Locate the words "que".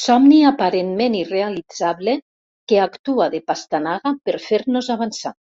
2.74-2.78